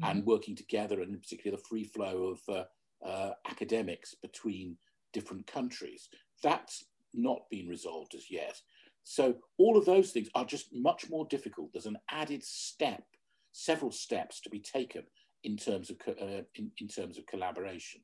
mm-hmm. 0.00 0.10
and 0.10 0.26
working 0.26 0.56
together, 0.56 1.00
and 1.00 1.20
particularly 1.20 1.56
the 1.56 1.68
free 1.68 1.84
flow 1.84 2.34
of 2.34 2.40
uh, 2.54 3.06
uh, 3.06 3.32
academics 3.48 4.14
between 4.20 4.76
different 5.12 5.46
countries. 5.46 6.08
That's 6.42 6.84
not 7.14 7.42
been 7.50 7.68
resolved 7.68 8.14
as 8.14 8.30
yet. 8.30 8.60
So 9.08 9.36
all 9.56 9.78
of 9.78 9.86
those 9.86 10.10
things 10.10 10.28
are 10.34 10.44
just 10.44 10.68
much 10.70 11.08
more 11.08 11.26
difficult. 11.30 11.70
There's 11.72 11.86
an 11.86 11.96
added 12.10 12.44
step, 12.44 13.04
several 13.52 13.90
steps 13.90 14.38
to 14.42 14.50
be 14.50 14.60
taken 14.60 15.04
in 15.44 15.56
terms 15.56 15.88
of 15.88 15.96
uh, 16.06 16.42
in, 16.56 16.70
in, 16.78 16.88
terms 16.88 17.16
of 17.16 17.24
collaboration. 17.24 18.02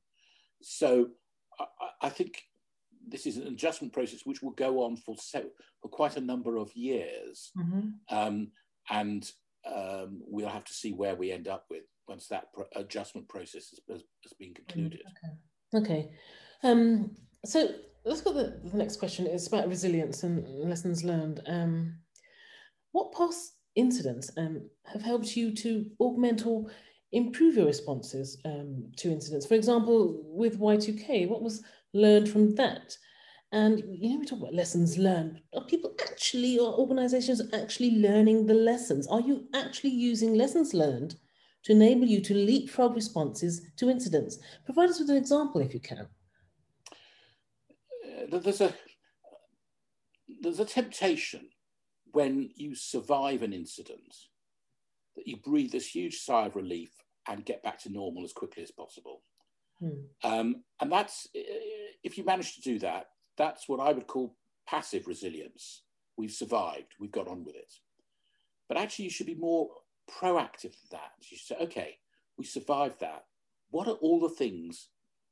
So 0.62 1.08
I, 1.60 2.06
I, 2.06 2.08
think 2.08 2.40
this 3.06 3.26
is 3.26 3.36
an 3.36 3.48
adjustment 3.48 3.92
process 3.92 4.20
which 4.24 4.40
will 4.42 4.52
go 4.52 4.82
on 4.82 4.96
for 4.96 5.14
so, 5.18 5.44
for 5.82 5.88
quite 5.88 6.16
a 6.16 6.22
number 6.22 6.56
of 6.56 6.74
years, 6.74 7.50
mm-hmm. 7.54 7.88
um, 8.08 8.50
and 8.88 9.30
um, 9.70 10.22
we'll 10.26 10.48
have 10.48 10.64
to 10.64 10.72
see 10.72 10.92
where 10.92 11.16
we 11.16 11.32
end 11.32 11.48
up 11.48 11.66
with 11.68 11.82
once 12.08 12.28
that 12.28 12.50
pro- 12.54 12.64
adjustment 12.76 13.28
process 13.28 13.68
has, 13.68 13.80
has, 13.90 14.02
has 14.22 14.32
been 14.38 14.54
concluded. 14.54 15.02
Okay. 15.74 15.84
okay. 15.84 16.10
Um, 16.62 17.14
so 17.44 17.68
let's 18.04 18.20
go 18.20 18.32
to 18.32 18.52
the, 18.62 18.76
next 18.76 18.98
question. 18.98 19.26
It's 19.26 19.46
about 19.46 19.68
resilience 19.68 20.22
and 20.22 20.46
lessons 20.48 21.04
learned. 21.04 21.40
Um, 21.46 21.96
what 22.92 23.12
past 23.12 23.54
incidents 23.74 24.30
um, 24.36 24.68
have 24.84 25.02
helped 25.02 25.36
you 25.36 25.54
to 25.56 25.86
augment 26.00 26.46
or 26.46 26.66
improve 27.12 27.56
your 27.56 27.66
responses 27.66 28.38
um, 28.44 28.84
to 28.98 29.10
incidents? 29.10 29.46
For 29.46 29.54
example, 29.54 30.22
with 30.24 30.60
Y2K, 30.60 31.28
what 31.28 31.42
was 31.42 31.62
learned 31.92 32.28
from 32.28 32.54
that? 32.56 32.96
And 33.52 33.82
you 33.88 34.10
know, 34.10 34.18
we 34.18 34.26
talk 34.26 34.40
about 34.40 34.54
lessons 34.54 34.98
learned. 34.98 35.40
Are 35.54 35.64
people 35.64 35.94
actually, 36.10 36.58
or 36.58 36.74
organizations 36.74 37.40
actually 37.52 37.92
learning 37.92 38.46
the 38.46 38.54
lessons? 38.54 39.06
Are 39.06 39.20
you 39.20 39.46
actually 39.54 39.90
using 39.90 40.34
lessons 40.34 40.74
learned 40.74 41.14
to 41.62 41.72
enable 41.72 42.06
you 42.06 42.20
to 42.20 42.34
leapfrog 42.34 42.94
responses 42.94 43.62
to 43.76 43.88
incidents? 43.88 44.38
Provide 44.64 44.90
us 44.90 44.98
with 44.98 45.10
an 45.10 45.16
example 45.16 45.60
if 45.60 45.72
you 45.72 45.80
can 45.80 46.08
there's 48.30 48.60
a 48.60 48.74
there's 50.40 50.60
a 50.60 50.64
temptation 50.64 51.48
when 52.12 52.50
you 52.54 52.74
survive 52.74 53.42
an 53.42 53.52
incident 53.52 54.14
that 55.16 55.26
you 55.26 55.36
breathe 55.36 55.72
this 55.72 55.94
huge 55.94 56.18
sigh 56.20 56.46
of 56.46 56.56
relief 56.56 56.90
and 57.28 57.44
get 57.44 57.62
back 57.62 57.78
to 57.78 57.92
normal 57.92 58.24
as 58.24 58.32
quickly 58.32 58.62
as 58.62 58.70
possible. 58.70 59.22
Hmm. 59.80 59.88
Um, 60.22 60.64
and 60.80 60.92
that's 60.92 61.28
if 61.34 62.16
you 62.18 62.24
manage 62.24 62.54
to 62.54 62.60
do 62.60 62.78
that, 62.80 63.06
that's 63.36 63.68
what 63.68 63.80
I 63.80 63.92
would 63.92 64.06
call 64.06 64.36
passive 64.68 65.06
resilience. 65.06 65.82
We've 66.16 66.30
survived, 66.30 66.94
we've 67.00 67.10
got 67.12 67.28
on 67.28 67.44
with 67.44 67.56
it. 67.56 67.72
But 68.68 68.78
actually, 68.78 69.06
you 69.06 69.10
should 69.10 69.26
be 69.26 69.34
more 69.34 69.68
proactive 70.10 70.62
than 70.62 70.88
that. 70.92 71.10
You 71.20 71.36
should 71.36 71.46
say, 71.46 71.56
okay, 71.64 71.98
we 72.38 72.44
survived 72.44 73.00
that. 73.00 73.24
What 73.70 73.88
are 73.88 73.94
all 73.94 74.20
the 74.20 74.34
things 74.34 74.88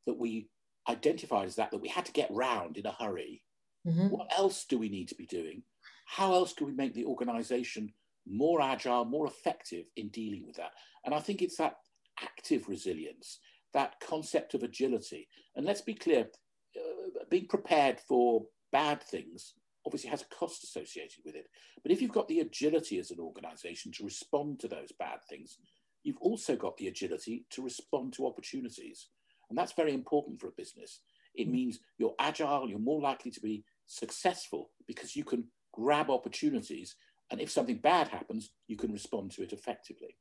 that 0.07 0.19
we 0.19 0.49
identified 0.89 1.47
as 1.47 1.57
that 1.57 1.71
that 1.71 1.81
we 1.81 1.89
had 1.89 2.05
to 2.07 2.13
get 2.13 2.31
round 2.31 2.77
in 2.77 2.87
a 2.87 2.93
hurry. 2.93 3.43
Mm-hmm. 3.87 4.09
What 4.09 4.33
else 4.37 4.65
do 4.65 4.79
we 4.79 4.89
need 4.89 5.09
to 5.09 5.15
be 5.15 5.27
doing? 5.27 5.63
How 6.07 6.35
else 6.35 6.53
can 6.53 6.67
we 6.67 6.73
make 6.73 6.95
the 6.95 7.05
organization 7.05 7.93
more 8.27 8.61
agile, 8.61 9.05
more 9.05 9.27
effective 9.27 9.87
in 9.97 10.09
dealing 10.09 10.47
with 10.47 10.57
that? 10.57 10.73
And 11.05 11.15
I 11.15 11.21
think 11.21 11.43
it's 11.43 11.57
that 11.57 11.77
active 12.21 12.69
resilience, 12.69 13.39
that 13.73 14.01
concept 14.01 14.55
of 14.55 14.63
agility. 14.63 15.29
And 15.57 15.67
let's 15.67 15.81
be 15.81 15.95
clear, 15.95 16.29
uh, 16.77 17.25
being 17.31 17.47
prepared 17.47 18.01
for 18.01 18.45
bad 18.73 19.03
things 19.03 19.55
obviously 19.85 20.11
has 20.11 20.23
a 20.23 20.35
cost 20.35 20.65
associated 20.65 21.25
with 21.25 21.35
it. 21.35 21.47
But 21.83 21.93
if 21.93 22.01
you've 22.01 22.13
got 22.13 22.29
the 22.29 22.41
agility 22.41 22.99
as 22.99 23.11
an 23.11 23.19
organization 23.19 23.93
to 23.93 24.05
respond 24.05 24.61
to 24.61 24.69
those 24.69 24.93
bad 24.99 25.19
things, 25.29 25.59
you've 26.05 26.21
also 26.21 26.57
got 26.57 26.77
the 26.77 26.89
agility 26.89 27.47
to 27.51 27.63
respond 27.63 28.13
to 28.15 28.27
opportunities. 28.27 29.09
And 29.53 29.59
that's 29.59 29.75
very 29.75 29.93
important 29.93 30.41
for 30.41 30.49
a 30.49 30.53
business. 30.57 31.01
It 31.35 31.47
mm. 31.47 31.51
means 31.51 31.79
you're 31.99 32.15
agile, 32.19 32.71
you're 32.71 32.79
more 32.79 33.03
likely 33.03 33.31
to 33.33 33.41
be 33.41 33.65
successful 33.87 34.71
because 34.87 35.15
you 35.15 35.25
can 35.25 35.45
grab 35.75 36.09
opportunities. 36.09 36.97
And 37.31 37.39
if 37.39 37.51
something 37.51 37.77
bad 37.77 38.09
happens, 38.09 38.49
you 38.67 38.79
can 38.79 38.93
respond 38.93 39.33
to 39.33 39.43
it 39.43 39.53
effectively. 39.53 40.17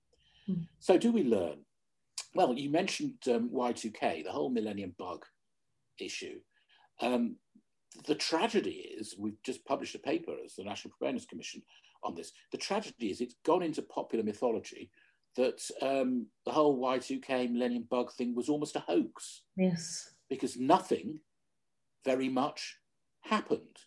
Mm. 0.50 0.68
So, 0.80 0.98
do 0.98 1.14
we 1.14 1.24
learn? 1.24 1.60
Well, 2.36 2.54
you 2.60 2.70
mentioned 2.70 3.20
um, 3.30 3.50
Y2K, 3.52 4.26
the 4.26 4.34
whole 4.34 4.50
millennium 4.50 4.96
bug 5.00 5.24
issue. 5.98 6.42
Um, 7.00 7.38
the 8.06 8.16
tragedy 8.16 8.92
is, 9.00 9.16
we've 9.18 9.42
just 9.46 9.64
published 9.64 9.96
a 9.96 10.00
paper 10.00 10.34
as 10.44 10.56
the 10.56 10.66
National 10.66 10.92
Preparedness 10.92 11.26
Commission 11.26 11.62
on 12.04 12.16
this. 12.16 12.34
The 12.52 12.58
tragedy 12.58 13.12
is 13.12 13.22
it's 13.22 13.36
gone 13.46 13.64
into 13.64 13.82
popular 13.82 14.26
mythology 14.26 14.92
that 15.36 15.62
um, 15.82 16.28
the 16.46 16.52
whole 16.52 16.82
Y2K 16.82 17.52
millennium 17.52 17.86
bug 17.90 18.12
thing 18.14 18.36
was 18.36 18.50
almost 18.50 18.76
a 18.76 18.80
hoax. 18.80 19.44
Yes. 19.56 20.14
Because 20.30 20.58
nothing 20.58 21.20
very 22.06 22.30
much 22.30 22.78
happened. 23.22 23.78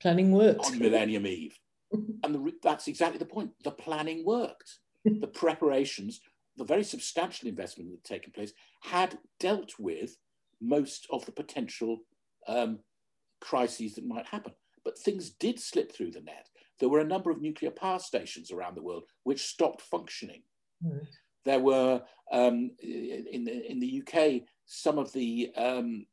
Planning 0.00 0.32
worked. 0.32 0.66
On 0.66 0.78
Millennium 0.78 1.26
Eve. 1.26 1.58
and 1.92 2.34
the, 2.34 2.52
that's 2.62 2.88
exactly 2.88 3.18
the 3.18 3.24
point. 3.24 3.50
The 3.64 3.70
planning 3.70 4.24
worked. 4.24 4.78
the 5.04 5.26
preparations, 5.34 6.20
the 6.56 6.64
very 6.64 6.84
substantial 6.84 7.48
investment 7.48 7.90
that 7.90 7.96
had 7.96 8.16
taken 8.20 8.32
place, 8.32 8.52
had 8.82 9.18
dealt 9.40 9.72
with 9.78 10.16
most 10.60 11.06
of 11.10 11.24
the 11.26 11.32
potential 11.32 11.98
um, 12.48 12.78
crises 13.40 13.94
that 13.94 14.06
might 14.06 14.26
happen. 14.26 14.52
But 14.84 14.98
things 14.98 15.30
did 15.30 15.60
slip 15.60 15.92
through 15.92 16.12
the 16.12 16.20
net. 16.20 16.48
There 16.80 16.88
were 16.88 17.00
a 17.00 17.04
number 17.04 17.30
of 17.30 17.40
nuclear 17.40 17.70
power 17.70 17.98
stations 17.98 18.50
around 18.50 18.76
the 18.76 18.82
world 18.82 19.04
which 19.22 19.46
stopped 19.46 19.82
functioning 19.82 20.42
there 21.44 21.60
were 21.60 22.02
um, 22.32 22.70
in 22.80 23.44
the 23.44 23.70
in 23.70 23.80
the 23.80 24.02
UK 24.02 24.42
some 24.66 24.98
of 24.98 25.12
the 25.12 25.50
um, 25.56 26.06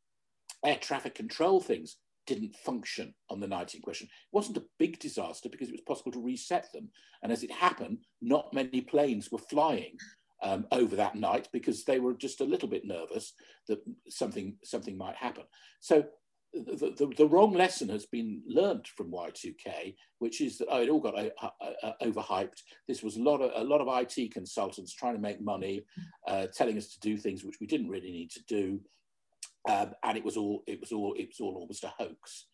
air 0.66 0.78
traffic 0.78 1.16
control 1.16 1.62
things 1.62 1.98
didn't 2.30 2.56
function 2.56 3.14
on 3.32 3.40
the 3.40 3.48
night 3.48 3.74
in 3.74 3.82
question. 3.82 4.06
It 4.08 4.36
wasn't 4.36 4.58
a 4.58 4.66
big 4.78 5.00
disaster 5.00 5.50
because 5.50 5.68
it 5.68 5.72
was 5.72 5.82
possible 5.82 6.12
to 6.12 6.24
reset 6.24 6.72
them. 6.72 6.90
And 7.24 7.32
as 7.32 7.42
it 7.42 7.52
happened, 7.52 8.00
not 8.22 8.54
many 8.54 8.82
planes 8.82 9.32
were 9.32 9.40
flying 9.40 9.98
um, 10.44 10.68
over 10.72 10.96
that 10.96 11.16
night 11.16 11.48
because 11.52 11.86
they 11.86 12.00
were 12.00 12.14
just 12.14 12.40
a 12.40 12.46
little 12.46 12.70
bit 12.70 12.86
nervous 12.86 13.34
that 13.68 13.80
something 14.10 14.58
something 14.64 14.96
might 14.96 15.16
happen. 15.16 15.44
So 15.80 16.06
the, 16.54 16.94
the, 16.98 17.14
the, 17.16 17.28
wrong 17.28 17.54
lesson 17.54 17.90
has 17.90 18.06
been 18.06 18.42
learned 18.48 18.88
from 18.88 19.12
Y2K, 19.12 19.96
which 20.18 20.42
is 20.42 20.58
that 20.58 20.68
oh, 20.70 20.82
it 20.82 20.90
all 20.90 21.00
got 21.00 21.18
uh, 21.18 21.30
uh, 21.42 21.50
uh, 21.84 21.92
overhyped. 22.02 22.64
This 22.88 23.04
was 23.04 23.18
a 23.18 23.22
lot 23.24 23.42
of 23.42 23.52
a 23.56 23.64
lot 23.64 23.82
of 23.82 23.88
IT 23.88 24.34
consultants 24.34 24.94
trying 24.94 25.14
to 25.14 25.22
make 25.22 25.42
money, 25.42 25.84
uh, 26.28 26.48
telling 26.48 26.78
us 26.78 26.88
to 26.94 27.00
do 27.02 27.18
things 27.18 27.44
which 27.44 27.60
we 27.60 27.68
didn't 27.68 27.90
really 27.90 28.12
need 28.12 28.32
to 28.32 28.44
do, 28.48 28.80
um, 29.70 29.94
and 30.04 30.18
it 30.18 30.26
was 30.26 30.38
all 30.38 30.64
it 30.66 30.80
was 30.80 30.92
all 30.92 31.14
it 31.14 31.28
was 31.28 31.40
all 31.40 31.56
almost 31.56 31.84
a 31.84 31.94
hoax. 31.98 32.48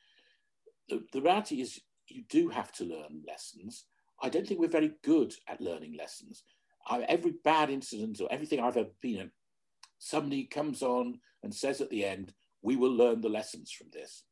The, 0.89 1.01
the 1.13 1.21
reality 1.21 1.61
is, 1.61 1.79
you 2.09 2.23
do 2.29 2.49
have 2.49 2.71
to 2.73 2.83
learn 2.83 3.23
lessons. 3.27 3.85
I 4.21 4.29
don't 4.29 4.47
think 4.47 4.59
we're 4.59 4.67
very 4.67 4.93
good 5.03 5.33
at 5.47 5.61
learning 5.61 5.95
lessons. 5.97 6.43
I, 6.87 7.01
every 7.01 7.33
bad 7.43 7.69
incident 7.69 8.21
or 8.21 8.31
everything 8.31 8.59
I've 8.59 8.77
ever 8.77 8.89
been 9.01 9.19
in, 9.21 9.31
somebody 9.97 10.43
comes 10.45 10.83
on 10.83 11.19
and 11.43 11.53
says 11.53 11.81
at 11.81 11.89
the 11.89 12.05
end, 12.05 12.33
we 12.65 12.75
will 12.75 12.91
learn 12.91 13.21
the 13.21 13.29
lessons 13.29 13.71
from 13.71 13.87
this. 13.93 14.23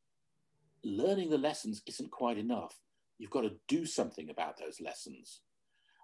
Learning 0.82 1.30
the 1.30 1.38
lessons 1.38 1.82
isn't 1.86 2.10
quite 2.10 2.36
enough. 2.36 2.74
You've 3.18 3.30
got 3.30 3.42
to 3.42 3.52
do 3.68 3.86
something 3.86 4.28
about 4.28 4.58
those 4.58 4.80
lessons. 4.80 5.40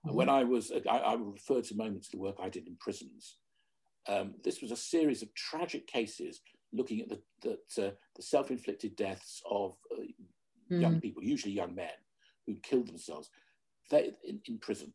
Mm-hmm. 0.06 0.16
When 0.16 0.28
I 0.28 0.44
was, 0.44 0.70
I, 0.88 0.98
I 0.98 1.14
refer 1.14 1.60
to 1.60 1.74
moments 1.74 2.06
of 2.06 2.12
the 2.12 2.24
work 2.26 2.36
I 2.40 2.48
did 2.48 2.68
in 2.68 2.76
prisons. 2.78 3.38
Um, 4.08 4.34
this 4.44 4.62
was 4.62 4.70
a 4.70 4.76
series 4.76 5.22
of 5.22 5.34
tragic 5.34 5.88
cases 5.88 6.40
looking 6.72 7.00
at 7.00 7.08
the, 7.08 7.20
the, 7.42 7.86
uh, 7.86 7.90
the 8.14 8.22
self-inflicted 8.22 8.94
deaths 8.94 9.42
of 9.50 9.74
uh, 9.92 10.02
mm. 10.72 10.80
young 10.80 11.00
people, 11.00 11.24
usually 11.24 11.52
young 11.52 11.74
men, 11.74 11.98
who 12.46 12.54
killed 12.62 12.86
themselves 12.86 13.28
they, 13.90 14.12
in, 14.22 14.40
in 14.46 14.58
prison. 14.58 14.94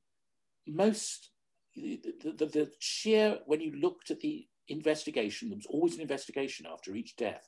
Most, 0.68 1.32
the, 1.76 2.00
the, 2.24 2.46
the 2.46 2.72
sheer, 2.80 3.40
when 3.46 3.60
you 3.60 3.74
looked 3.76 4.10
at 4.10 4.22
the 4.22 4.48
investigation, 4.68 5.50
there 5.50 5.58
was 5.58 5.68
always 5.68 5.96
an 5.96 6.02
investigation 6.02 6.66
after 6.72 6.96
each 6.96 7.16
death. 7.16 7.48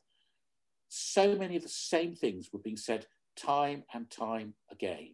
So 0.89 1.35
many 1.35 1.55
of 1.55 1.63
the 1.63 1.69
same 1.69 2.15
things 2.15 2.49
were 2.51 2.59
being 2.59 2.77
said 2.77 3.05
time 3.35 3.83
and 3.93 4.09
time 4.09 4.53
again 4.71 5.13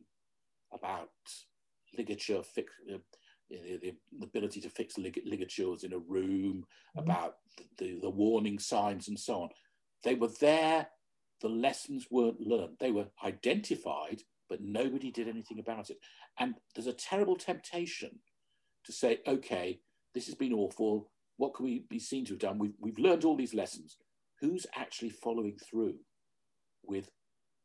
about 0.74 1.10
ligature, 1.98 2.43
fix, 2.43 2.72
uh, 2.91 2.98
the, 3.50 3.77
the, 3.81 4.25
ability 4.25 4.62
to 4.62 4.69
fix 4.69 4.98
lig 4.98 5.19
ligatures 5.25 5.83
in 5.83 5.93
a 5.93 5.98
room, 5.98 6.63
mm-hmm. 6.98 7.00
about 7.00 7.36
the, 7.77 8.00
the 8.01 8.10
warning 8.10 8.60
signs 8.60 9.07
and 9.07 9.19
so 9.19 9.43
on. 9.43 9.50
They 10.03 10.15
were 10.15 10.31
there, 10.39 10.88
the 11.41 11.50
lessons 11.50 12.07
weren't 12.10 12.39
learned. 12.39 12.77
They 12.79 12.91
were 12.91 13.07
identified, 13.24 14.22
but 14.50 14.62
nobody 14.62 15.12
did 15.12 15.27
anything 15.27 15.60
about 15.60 15.89
it. 15.89 15.98
And 16.39 16.55
there's 16.74 16.88
a 16.88 16.93
terrible 16.93 17.36
temptation 17.36 18.19
to 18.86 18.91
say, 18.91 19.19
okay, 19.27 19.79
this 20.13 20.25
has 20.25 20.36
been 20.36 20.53
awful 20.53 21.12
what 21.38 21.54
can 21.54 21.66
we 21.66 21.86
be 21.90 22.00
seen 22.00 22.25
to 22.25 22.34
have 22.34 22.40
done? 22.40 22.60
We've, 22.60 22.75
we've 22.80 23.00
learned 23.00 23.25
all 23.25 23.36
these 23.36 23.54
lessons. 23.54 23.98
Who's 24.42 24.66
actually 24.75 25.10
following 25.10 25.58
through 25.58 25.96
with 26.84 27.10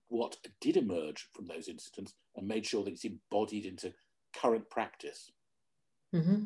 what 0.08 0.36
did 0.60 0.76
emerge 0.76 1.28
from 1.34 1.46
those 1.46 1.68
incidents 1.68 2.14
and 2.36 2.46
made 2.46 2.66
sure 2.66 2.84
that 2.84 2.92
it's 2.92 3.04
embodied 3.04 3.66
into 3.66 3.92
current 4.34 4.68
practice? 4.70 5.30
Mm-hmm. 6.14 6.44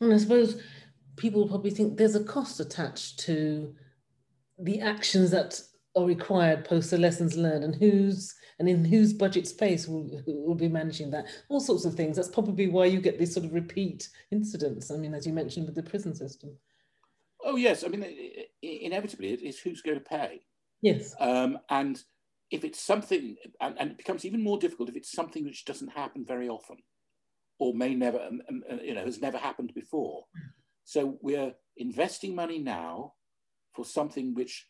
And 0.00 0.12
I 0.12 0.16
suppose 0.16 0.62
people 1.16 1.48
probably 1.48 1.70
think 1.70 1.96
there's 1.96 2.14
a 2.14 2.24
cost 2.24 2.60
attached 2.60 3.18
to 3.20 3.74
the 4.58 4.80
actions 4.80 5.30
that 5.30 5.60
are 5.96 6.06
required 6.06 6.64
post 6.64 6.90
the 6.90 6.98
lessons 6.98 7.36
learned 7.36 7.64
and 7.64 7.74
who's 7.74 8.34
and 8.58 8.68
in 8.68 8.84
whose 8.84 9.12
budget 9.12 9.46
space 9.46 9.86
will, 9.86 10.08
will 10.26 10.54
be 10.54 10.68
managing 10.68 11.10
that 11.10 11.26
all 11.50 11.60
sorts 11.60 11.84
of 11.84 11.94
things 11.94 12.16
that's 12.16 12.28
probably 12.28 12.66
why 12.66 12.86
you 12.86 13.00
get 13.00 13.18
these 13.18 13.34
sort 13.34 13.44
of 13.44 13.52
repeat 13.52 14.08
incidents 14.30 14.90
i 14.90 14.96
mean 14.96 15.12
as 15.12 15.26
you 15.26 15.34
mentioned 15.34 15.66
with 15.66 15.74
the 15.74 15.82
prison 15.82 16.14
system 16.14 16.56
oh 17.44 17.56
yes 17.56 17.84
i 17.84 17.88
mean 17.88 18.04
inevitably 18.62 19.32
it's 19.32 19.58
who's 19.58 19.82
going 19.82 19.98
to 19.98 20.04
pay 20.04 20.40
yes 20.80 21.14
um, 21.20 21.58
and 21.70 22.02
if 22.50 22.64
it's 22.64 22.80
something 22.80 23.36
and, 23.60 23.76
and, 23.78 23.90
it 23.92 23.96
becomes 23.96 24.24
even 24.24 24.42
more 24.42 24.58
difficult 24.58 24.88
if 24.88 24.96
it's 24.96 25.12
something 25.12 25.44
which 25.44 25.64
doesn't 25.64 25.88
happen 25.88 26.24
very 26.26 26.48
often 26.48 26.76
or 27.58 27.74
may 27.74 27.94
never 27.94 28.20
um, 28.20 28.42
um 28.48 28.62
uh, 28.70 28.76
you 28.82 28.94
know 28.94 29.04
has 29.04 29.20
never 29.20 29.38
happened 29.38 29.72
before 29.74 30.24
so 30.84 31.18
we're 31.22 31.54
investing 31.76 32.34
money 32.34 32.58
now 32.58 33.12
for 33.74 33.84
something 33.84 34.34
which 34.34 34.66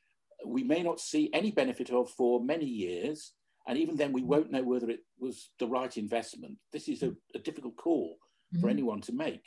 we 0.46 0.62
may 0.62 0.82
not 0.82 1.00
see 1.00 1.30
any 1.32 1.50
benefit 1.50 1.90
of 1.90 2.10
for 2.10 2.42
many 2.42 2.66
years. 2.66 3.32
And 3.66 3.78
even 3.78 3.96
then, 3.96 4.12
we 4.12 4.22
won't 4.22 4.50
know 4.50 4.62
whether 4.62 4.90
it 4.90 5.00
was 5.18 5.50
the 5.58 5.66
right 5.66 5.96
investment. 5.96 6.58
This 6.72 6.88
is 6.88 7.02
a, 7.02 7.12
a 7.34 7.38
difficult 7.38 7.76
call 7.76 8.16
mm-hmm. 8.52 8.60
for 8.60 8.68
anyone 8.68 9.00
to 9.02 9.12
make. 9.12 9.44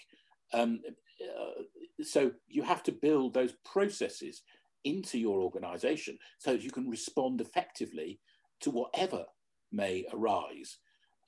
Um, 0.53 0.79
uh, 1.21 1.63
so 2.03 2.31
you 2.47 2.63
have 2.63 2.83
to 2.83 2.91
build 2.91 3.33
those 3.33 3.53
processes 3.63 4.41
into 4.83 5.17
your 5.17 5.41
organization 5.41 6.17
so 6.39 6.53
that 6.53 6.61
you 6.61 6.71
can 6.71 6.89
respond 6.89 7.41
effectively 7.41 8.19
to 8.61 8.71
whatever 8.71 9.25
may 9.71 10.05
arise. 10.13 10.77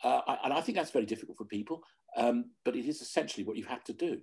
Uh, 0.04 0.22
and 0.44 0.54
I 0.54 0.62
think 0.62 0.78
that's 0.78 0.92
very 0.92 1.06
difficult 1.06 1.38
for 1.38 1.46
people, 1.46 1.82
um, 2.16 2.52
but 2.64 2.76
it 2.76 2.86
is 2.86 3.02
essentially 3.02 3.44
what 3.44 3.58
you 3.58 3.66
have 3.66 3.84
to 3.86 3.94
do. 3.94 4.20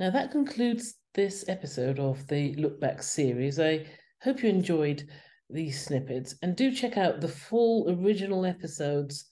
Now, 0.00 0.10
that 0.10 0.32
concludes 0.32 0.96
this 1.14 1.44
episode 1.48 2.00
of 2.00 2.26
the 2.26 2.54
Look 2.56 2.80
Back 2.80 3.00
series. 3.02 3.60
I 3.60 3.86
Hope 4.24 4.42
you 4.42 4.48
enjoyed 4.48 5.06
these 5.50 5.84
snippets 5.84 6.34
and 6.40 6.56
do 6.56 6.72
check 6.72 6.96
out 6.96 7.20
the 7.20 7.28
full 7.28 7.90
original 7.90 8.46
episodes 8.46 9.26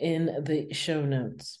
in 0.00 0.26
the 0.44 0.66
show 0.74 1.04
notes. 1.04 1.60